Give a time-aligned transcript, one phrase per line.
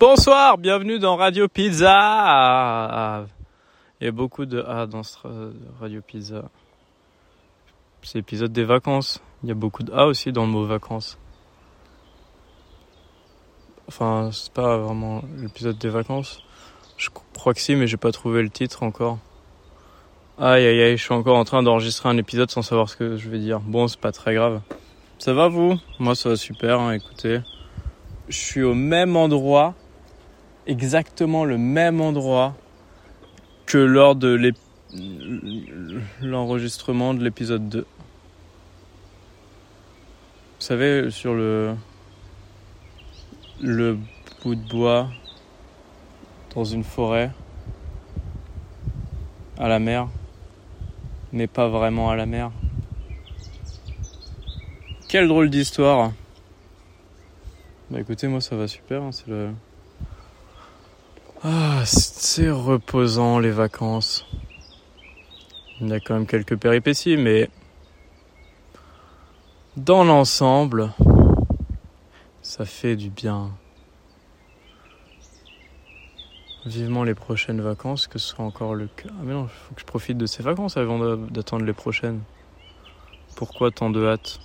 [0.00, 3.26] Bonsoir, bienvenue dans Radio Pizza.
[4.00, 5.02] Il y a beaucoup de A dans
[5.80, 6.44] Radio Pizza.
[8.02, 9.20] C'est l'épisode des vacances.
[9.42, 11.18] Il y a beaucoup de A aussi dans le mot vacances.
[13.88, 16.44] Enfin, c'est pas vraiment l'épisode des vacances.
[16.96, 19.18] Je crois que si, mais j'ai pas trouvé le titre encore.
[20.38, 23.16] Aïe aïe aïe, je suis encore en train d'enregistrer un épisode sans savoir ce que
[23.16, 23.58] je vais dire.
[23.58, 24.60] Bon, c'est pas très grave.
[25.18, 25.76] Ça va vous?
[25.98, 27.40] Moi ça va super, hein, écoutez.
[28.28, 29.74] Je suis au même endroit,
[30.68, 32.54] exactement le même endroit
[33.66, 34.52] que lors de
[36.22, 37.80] l'enregistrement de l'épisode 2.
[37.80, 37.86] Vous
[40.58, 41.74] savez, sur le,
[43.60, 43.98] le
[44.42, 45.08] bout de bois,
[46.54, 47.30] dans une forêt,
[49.58, 50.08] à la mer,
[51.32, 52.50] mais pas vraiment à la mer.
[55.08, 56.12] Quelle drôle d'histoire.
[57.90, 59.52] Bah écoutez, moi ça va super, hein, c'est le...
[61.44, 64.26] Ah, c'est reposant les vacances.
[65.80, 67.48] Il y a quand même quelques péripéties, mais
[69.76, 70.90] dans l'ensemble,
[72.42, 73.52] ça fait du bien.
[76.66, 79.08] Vivement les prochaines vacances, que ce soit encore le cas.
[79.08, 82.20] Ah mais non, faut que je profite de ces vacances avant d'attendre les prochaines.
[83.36, 84.40] Pourquoi tant de hâte?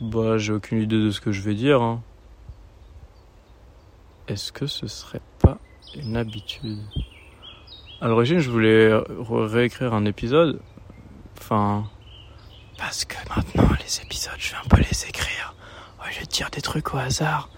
[0.00, 1.82] Bah, j'ai aucune idée de ce que je vais dire.
[1.82, 2.00] Hein.
[4.26, 5.58] Est-ce que ce serait pas
[5.94, 6.78] une habitude?
[8.00, 8.92] À l'origine, je voulais
[9.28, 10.60] réécrire un épisode.
[11.38, 11.84] Enfin,
[12.78, 15.54] parce que maintenant, les épisodes, je vais un peu les écrire.
[16.10, 17.50] je vais dire des trucs au hasard.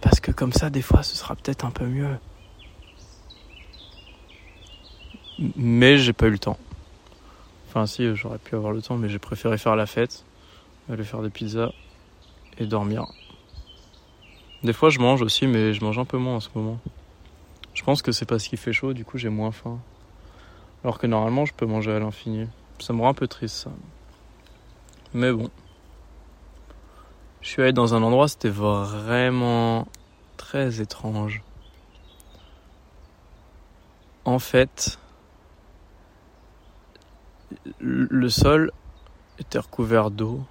[0.00, 2.18] Parce que comme ça, des fois, ce sera peut-être un peu mieux.
[5.56, 6.58] Mais j'ai pas eu le temps.
[7.68, 10.24] Enfin, si, j'aurais pu avoir le temps, mais j'ai préféré faire la fête,
[10.90, 11.70] aller faire des pizzas
[12.58, 13.06] et dormir.
[14.62, 16.78] Des fois je mange aussi, mais je mange un peu moins en ce moment.
[17.74, 19.78] Je pense que c'est parce qu'il fait chaud, du coup j'ai moins faim.
[20.84, 22.48] Alors que normalement je peux manger à l'infini.
[22.78, 23.70] Ça me rend un peu triste ça.
[25.14, 25.50] Mais bon.
[27.40, 29.88] Je suis allé dans un endroit, c'était vraiment
[30.36, 31.42] très étrange.
[34.24, 35.00] En fait,
[37.80, 38.70] le sol
[39.38, 40.44] était recouvert d'eau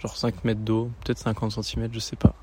[0.00, 2.34] genre 5 mètres d'eau, peut-être 50 cm, je sais pas.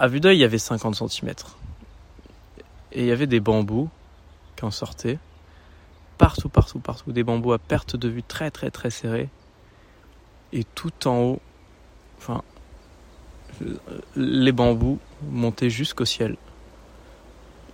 [0.00, 1.34] À vue d'œil, il y avait 50 cm.
[2.92, 3.90] Et il y avait des bambous
[4.56, 5.18] qui en sortaient.
[6.16, 7.12] Partout, partout, partout.
[7.12, 9.28] Des bambous à perte de vue très, très, très serrés.
[10.54, 11.40] Et tout en haut,
[12.16, 12.40] enfin,
[14.16, 16.38] les bambous montaient jusqu'au ciel.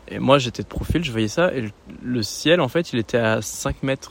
[0.08, 1.54] Et moi, j'étais de profil, je voyais ça.
[1.54, 1.72] Et
[2.02, 4.10] le ciel, en fait, il était à 5 mètres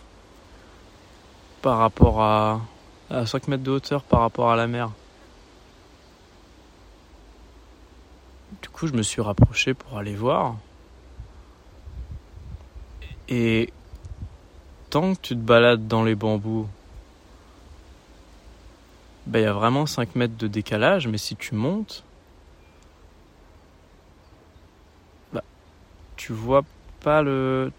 [1.61, 2.61] par rapport à,
[3.09, 4.91] à 5 mètres de hauteur par rapport à la mer.
[8.61, 10.55] Du coup, je me suis rapproché pour aller voir.
[13.27, 13.71] Et
[14.89, 16.67] tant que tu te balades dans les bambous,
[19.25, 22.03] bah, il y a vraiment 5 mètres de décalage, mais si tu montes,
[25.33, 25.43] bah,
[26.15, 26.63] tu vois
[27.01, 27.71] pas le.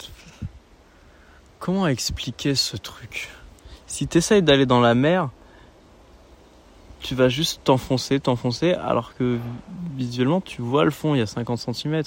[1.60, 3.30] Comment expliquer ce truc?
[3.86, 5.30] Si tu essayes d'aller dans la mer,
[7.06, 9.38] tu vas juste t'enfoncer, t'enfoncer, alors que
[9.94, 12.02] visuellement tu vois le fond, il y a 50 cm.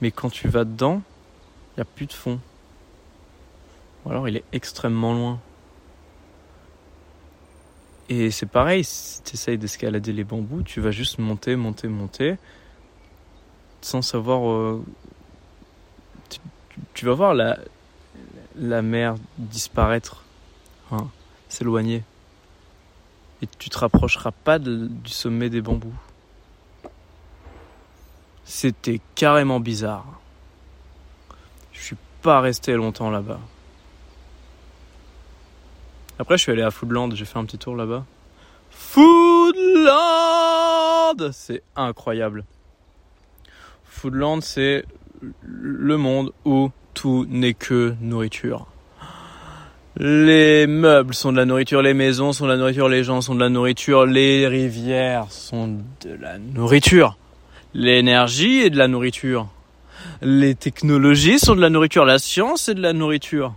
[0.00, 1.02] Mais quand tu vas dedans,
[1.70, 2.40] il n'y a plus de fond.
[4.04, 5.38] Ou alors il est extrêmement loin.
[8.08, 12.36] Et c'est pareil, si tu essayes d'escalader les bambous, tu vas juste monter, monter, monter,
[13.80, 14.50] sans savoir...
[14.50, 14.84] Euh,
[16.94, 17.58] tu, vas voir la,
[18.56, 20.24] la mer disparaître
[20.92, 21.08] Hein,
[21.48, 22.02] s'éloigner.
[23.42, 25.92] Et tu te rapprocheras pas du sommet des bambous.
[28.44, 30.06] C'était carrément bizarre.
[31.72, 33.40] Je suis pas resté longtemps là-bas.
[36.18, 38.04] Après, je suis allé à Foodland, j'ai fait un petit tour là-bas.
[38.70, 39.82] Foodland
[41.32, 42.44] C'est incroyable.
[43.84, 44.84] Foodland, c'est
[45.42, 48.71] le monde où tout n'est que nourriture.
[49.96, 53.34] Les meubles sont de la nourriture, les maisons sont de la nourriture, les gens sont
[53.34, 57.18] de la nourriture, les rivières sont de la nourriture,
[57.74, 59.48] l'énergie est de la nourriture,
[60.22, 63.54] les technologies sont de la nourriture, la science est de la nourriture.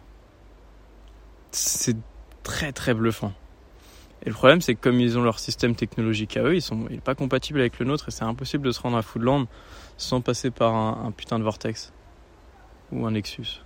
[1.52, 1.96] C'est
[2.44, 3.32] très très bluffant.
[4.26, 6.86] Et le problème, c'est que comme ils ont leur système technologique à eux, ils sont,
[7.06, 9.46] pas compatible avec le nôtre et c'est impossible de se rendre à Foodland
[9.96, 11.94] sans passer par un, un putain de vortex
[12.92, 13.65] ou un Nexus.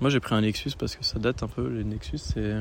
[0.00, 1.68] Moi j'ai pris un Nexus parce que ça date un peu.
[1.68, 2.56] Les Nexus c'est.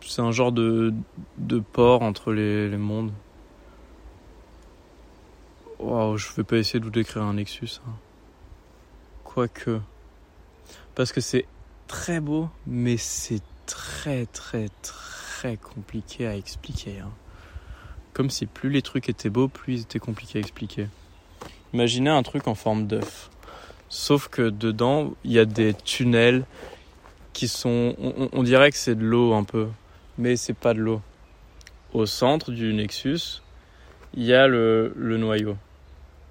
[0.00, 0.94] C'est un genre de,
[1.36, 3.12] de port entre les, les mondes.
[5.80, 7.80] Waouh, je vais pas essayer de vous décrire un Nexus.
[7.86, 7.92] Hein.
[9.24, 9.80] Quoique.
[10.94, 11.46] Parce que c'est
[11.88, 17.00] très beau, mais c'est très très très compliqué à expliquer.
[17.00, 17.10] Hein.
[18.12, 20.88] Comme si plus les trucs étaient beaux, plus ils étaient compliqués à expliquer.
[21.74, 23.28] Imaginez un truc en forme d'œuf.
[23.88, 26.44] Sauf que dedans, il y a des tunnels
[27.32, 27.94] qui sont.
[28.32, 29.68] On, dirait que c'est de l'eau un peu,
[30.18, 31.02] mais c'est pas de l'eau.
[31.92, 33.42] Au centre du Nexus,
[34.14, 35.56] il y a le, noyau.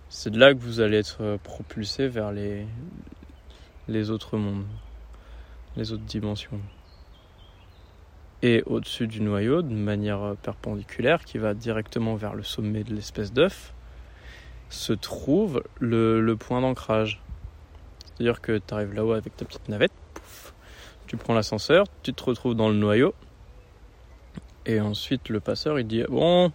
[0.09, 2.67] C'est de là que vous allez être propulsé vers les,
[3.87, 4.65] les autres mondes,
[5.77, 6.59] les autres dimensions.
[8.41, 13.31] Et au-dessus du noyau, de manière perpendiculaire, qui va directement vers le sommet de l'espèce
[13.31, 13.73] d'œuf,
[14.69, 17.21] se trouve le point d'ancrage.
[18.15, 20.53] C'est-à-dire que tu arrives là-haut avec ta petite navette, pouf,
[21.07, 23.13] tu prends l'ascenseur, tu te retrouves dans le noyau,
[24.65, 26.51] et ensuite le passeur il dit Bon,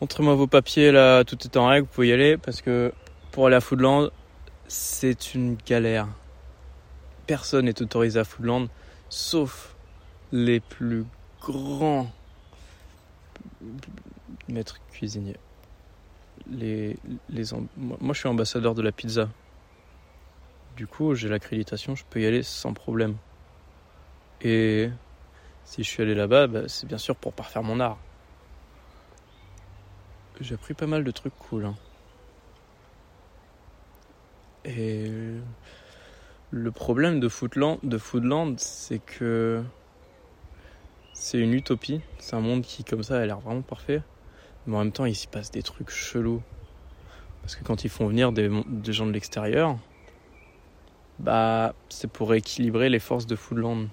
[0.00, 2.92] montrez-moi vos papiers là, tout est en règle, vous pouvez y aller, parce que
[3.32, 4.10] pour aller à Foodland,
[4.66, 6.08] c'est une galère.
[7.26, 8.68] Personne n'est autorisé à Foodland,
[9.08, 9.74] sauf
[10.32, 11.04] les plus
[11.40, 12.10] grands
[14.48, 15.36] maîtres cuisiniers.
[16.50, 16.96] Les,
[17.30, 17.44] les,
[17.76, 19.28] moi, je suis ambassadeur de la pizza.
[20.76, 23.16] Du coup, j'ai l'accréditation, je peux y aller sans problème.
[24.42, 24.90] Et
[25.64, 27.98] si je suis allé là-bas, bah, c'est bien sûr pour parfaire mon art.
[30.40, 31.66] J'ai appris pas mal de trucs cool.
[31.66, 31.76] Hein.
[34.64, 35.10] Et
[36.50, 39.62] le problème de Foodland, de Foodland c'est que
[41.12, 42.00] c'est une utopie.
[42.18, 44.02] C'est un monde qui, comme ça, a l'air vraiment parfait.
[44.66, 46.42] Mais en même temps, il s'y passe des trucs chelous.
[47.40, 48.50] Parce que quand ils font venir des,
[48.92, 49.78] gens de l'extérieur,
[51.18, 53.88] bah, c'est pour équilibrer les forces de Foodland.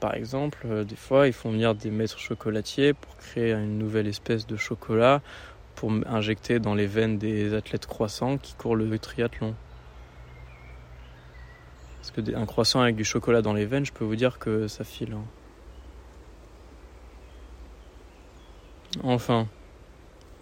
[0.00, 4.06] Par exemple, euh, des fois, ils font venir des maîtres chocolatiers pour créer une nouvelle
[4.06, 5.22] espèce de chocolat
[5.74, 9.54] pour injecter dans les veines des athlètes croissants qui courent le triathlon.
[11.98, 14.68] Parce que un croissant avec du chocolat dans les veines, je peux vous dire que
[14.68, 15.14] ça file.
[15.14, 15.24] Hein.
[19.02, 19.48] Enfin,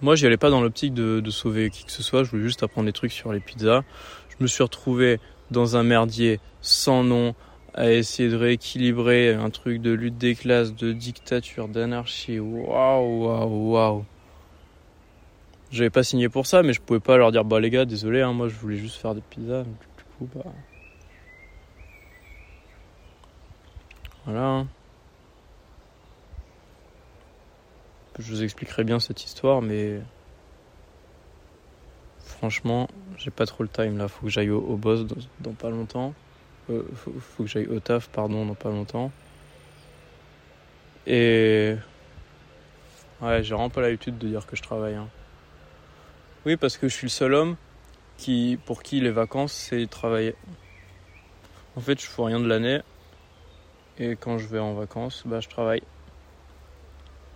[0.02, 2.62] moi j'y allais pas dans l'optique de, sauver qui que ce soit, je voulais juste
[2.62, 3.82] apprendre des trucs sur les pizzas.
[4.28, 5.20] Je me suis retrouvé
[5.50, 7.34] dans un merdier sans nom
[7.74, 12.38] à essayer de rééquilibrer un truc de lutte des classes, de dictature, d'anarchie.
[12.38, 14.04] Waouh, waouh, waouh.
[15.70, 18.20] J'avais pas signé pour ça, mais je pouvais pas leur dire bah les gars, désolé,
[18.20, 19.62] hein, moi je voulais juste faire des pizzas.
[19.62, 20.50] Du coup, bah.
[24.26, 24.46] Voilà.
[24.46, 24.66] Hein.
[28.18, 30.00] Je vous expliquerai bien cette histoire, mais
[32.24, 34.08] franchement, j'ai pas trop le time là.
[34.08, 35.06] Faut que j'aille au, boss
[35.40, 36.14] dans, pas longtemps.
[36.70, 39.10] Euh, faut, que j'aille au taf, pardon, dans pas longtemps.
[41.06, 41.74] Et
[43.22, 44.94] ouais, j'ai vraiment pas l'habitude de dire que je travaille.
[44.94, 45.08] Hein.
[46.44, 47.56] Oui, parce que je suis le seul homme
[48.18, 50.34] qui, pour qui les vacances, c'est travailler.
[51.76, 52.80] En fait, je fais rien de l'année.
[53.98, 55.82] Et quand je vais en vacances, bah, je travaille.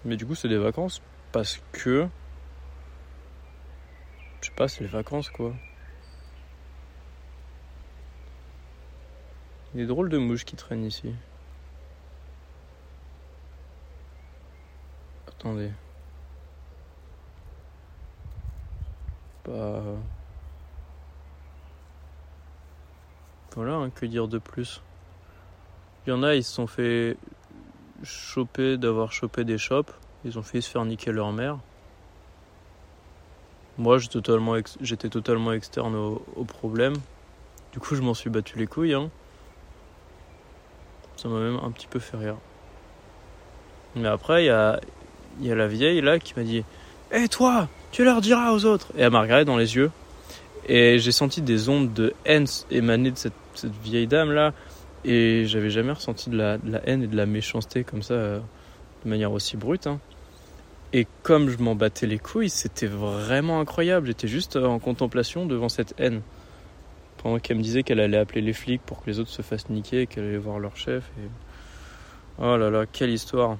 [0.06, 2.08] Mais du coup, c'est des vacances parce que.
[4.40, 5.52] Je sais pas, c'est les vacances quoi.
[9.74, 11.12] Il y a des drôles de mouches qui traînent ici.
[15.26, 15.72] Attendez.
[23.56, 24.82] Voilà, hein, que dire de plus?
[26.06, 27.16] Il y en a, ils se sont fait
[28.02, 29.92] choper d'avoir chopé des shops.
[30.24, 31.58] Ils ont fait se faire niquer leur mère.
[33.78, 36.94] Moi, j'étais totalement, externe au, problème.
[37.72, 38.94] Du coup, je m'en suis battu les couilles.
[38.94, 39.10] Hein.
[41.16, 42.36] Ça m'a même un petit peu fait rire.
[43.94, 44.50] Mais après, il y
[45.50, 46.64] a, la vieille là qui m'a dit
[47.12, 48.88] Hé eh, toi, tu leur diras aux autres.
[48.96, 49.90] Et elle m'a regardé dans les yeux.
[50.68, 53.32] Et j'ai senti des ondes de haine émaner de cette,
[53.82, 54.52] vieille dame là.
[55.06, 58.40] Et j'avais jamais ressenti de la, haine et de la méchanceté comme ça, euh,
[59.04, 59.86] de manière aussi brute.
[59.86, 60.00] Hein.
[60.92, 64.08] Et comme je m'en battais les couilles, c'était vraiment incroyable.
[64.08, 66.22] J'étais juste en contemplation devant cette haine.
[67.18, 69.70] Pendant qu'elle me disait qu'elle allait appeler les flics pour que les autres se fassent
[69.70, 71.04] niquer et qu'elle allait voir leur chef.
[71.18, 71.28] Et...
[72.38, 73.58] Oh là là, quelle histoire.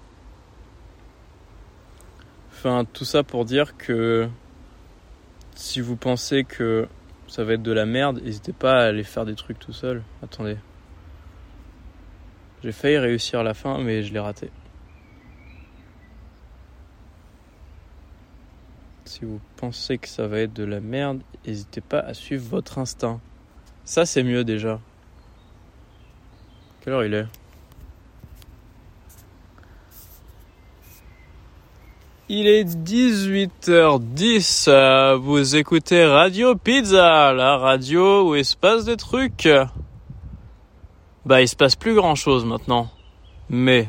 [2.51, 4.29] Enfin, tout ça pour dire que
[5.55, 6.89] si vous pensez que
[7.29, 10.03] ça va être de la merde, n'hésitez pas à aller faire des trucs tout seul.
[10.23, 10.57] Attendez.
[12.63, 14.51] J'ai failli réussir la fin, mais je l'ai raté.
[19.05, 22.79] Si vous pensez que ça va être de la merde, n'hésitez pas à suivre votre
[22.79, 23.21] instinct.
[23.85, 24.81] Ça, c'est mieux déjà.
[26.81, 27.27] Quelle heure il est?
[32.29, 38.97] Il est 18h10, euh, vous écoutez Radio Pizza, la radio où il se passe des
[38.97, 39.49] trucs.
[41.27, 42.89] Bah il se passe plus grand chose maintenant.
[43.51, 43.89] Mais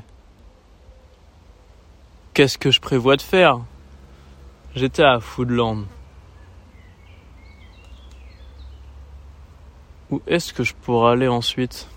[2.33, 3.59] qu'est-ce que je prévois de faire?
[4.75, 5.85] J'étais à Foodland.
[10.09, 11.87] Où est-ce que je pourrais aller ensuite?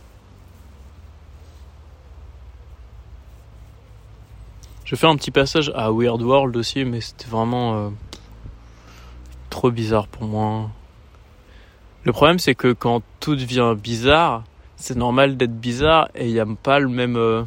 [4.85, 7.89] Je fais un petit passage à Weird World aussi, mais c'était vraiment euh,
[9.49, 10.69] trop bizarre pour moi.
[12.05, 14.43] Le problème, c'est que quand tout devient bizarre,
[14.81, 17.17] c'est normal d'être bizarre et il n'y a pas le même.
[17.17, 17.45] Euh,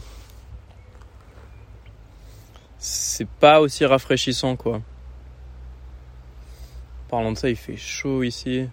[2.77, 4.81] c'est pas aussi rafraîchissant, quoi.
[7.09, 8.67] Parlant de ça, il fait chaud ici.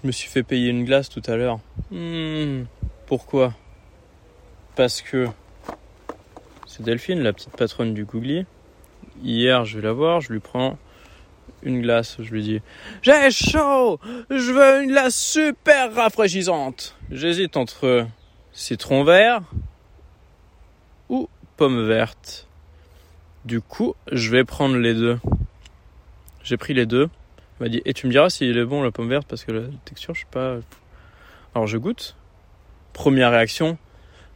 [0.00, 1.60] Je me suis fait payer une glace tout à l'heure.
[1.90, 2.64] Hmm,
[3.06, 3.52] pourquoi?
[4.74, 5.26] Parce que
[6.66, 8.46] c'est Delphine, la petite patronne du Googly.
[9.22, 10.78] Hier, je vais la voir, je lui prends
[11.62, 12.16] une glace.
[12.20, 12.60] Je lui dis
[13.02, 13.98] J'ai chaud
[14.30, 16.96] Je veux une glace super rafraîchissante.
[17.10, 18.06] J'hésite entre
[18.52, 19.42] citron vert
[21.08, 22.46] ou pomme verte.
[23.44, 25.18] Du coup, je vais prendre les deux.
[26.42, 27.08] J'ai pris les deux.
[27.58, 29.52] Il m'a dit Et tu me diras s'il est bon la pomme verte parce que
[29.52, 30.56] la texture, je sais pas.
[31.54, 32.16] Alors je goûte.
[32.92, 33.78] Première réaction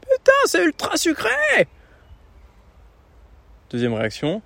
[0.02, 1.66] Putain, c'est ultra sucré
[3.70, 4.42] Deuxième réaction.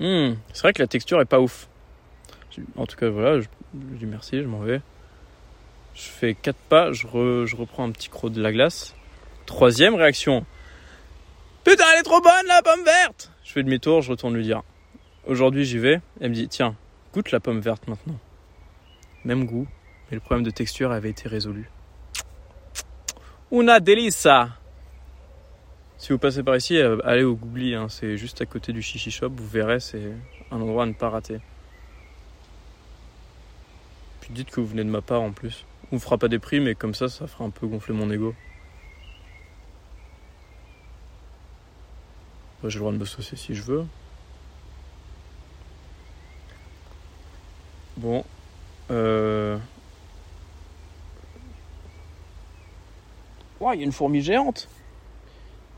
[0.00, 1.68] Hmm, c'est vrai que la texture est pas ouf.
[2.76, 4.80] En tout cas, voilà, je, dis merci, je m'en vais.
[5.94, 7.06] Je fais quatre pas, je,
[7.44, 8.94] je reprends un petit croc de la glace.
[9.44, 10.46] Troisième réaction.
[11.64, 14.62] Putain, elle est trop bonne la pomme verte Je fais demi-tour, je retourne lui dire.
[15.26, 16.00] Aujourd'hui j'y vais.
[16.20, 16.74] Elle me dit, tiens,
[17.12, 18.18] goûte la pomme verte maintenant.
[19.24, 19.68] Même goût,
[20.10, 21.68] mais le problème de texture avait été résolu.
[23.52, 24.48] Una delisa
[26.00, 28.80] si vous passez par ici, euh, allez au Googly, hein, c'est juste à côté du
[28.80, 30.12] Chichi Shop, vous verrez, c'est
[30.50, 31.40] un endroit à ne pas rater.
[34.22, 35.66] Puis dites que vous venez de ma part en plus.
[35.92, 38.34] On fera pas des prix, mais comme ça, ça fera un peu gonfler mon ego.
[42.64, 43.84] J'ai le droit de me saucer si je veux.
[47.98, 48.24] Bon.
[48.90, 49.58] Euh...
[53.60, 54.66] il y a une fourmi géante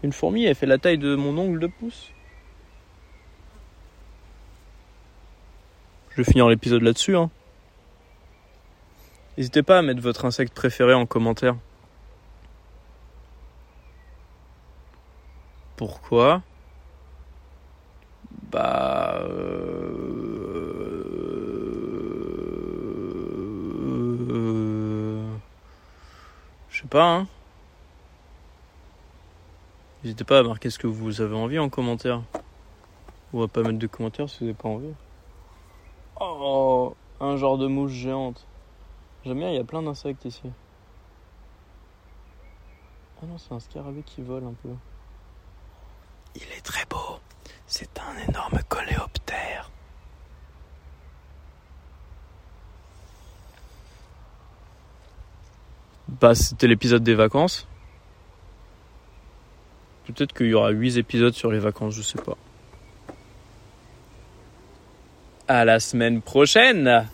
[0.02, 2.12] une fourmi, elle fait la taille de mon ongle de pouce.
[6.10, 7.16] Je vais finir l'épisode là-dessus.
[7.16, 7.30] Hein.
[9.38, 11.56] N'hésitez pas à mettre votre insecte préféré en commentaire.
[15.76, 16.42] Pourquoi?
[18.50, 19.20] Bah...
[19.22, 20.12] Euh...
[26.68, 27.26] Je sais pas, hein.
[30.02, 32.22] N'hésitez pas à marquer ce que vous avez envie en commentaire.
[33.32, 34.92] Ou à pas mettre de commentaires si vous n'avez pas envie.
[36.20, 38.46] Oh, un genre de mouche géante.
[39.24, 40.42] J'aime bien, il y a plein d'insectes ici.
[43.22, 44.70] Ah non, c'est un scarabée qui vole un peu.
[46.34, 47.20] Il est très beau.
[47.68, 49.70] C'est un énorme coléoptère.
[56.08, 57.68] Bah, c'était l'épisode des vacances.
[60.14, 62.36] Peut-être qu'il y aura 8 épisodes sur les vacances, je sais pas.
[65.48, 67.06] À la semaine prochaine